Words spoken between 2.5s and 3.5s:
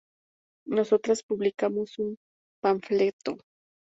panfleto